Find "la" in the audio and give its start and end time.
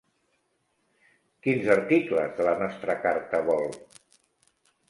2.49-2.57